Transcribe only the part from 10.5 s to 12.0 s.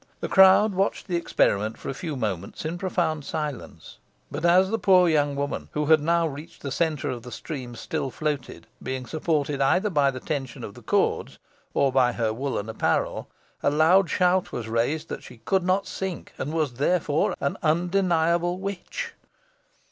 of the cords, or